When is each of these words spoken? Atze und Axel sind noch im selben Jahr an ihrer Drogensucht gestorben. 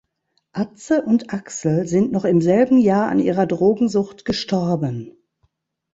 Atze 0.51 1.03
und 1.03 1.31
Axel 1.31 1.85
sind 1.85 2.11
noch 2.11 2.25
im 2.25 2.41
selben 2.41 2.79
Jahr 2.79 3.07
an 3.11 3.19
ihrer 3.19 3.45
Drogensucht 3.45 4.25
gestorben. 4.25 5.15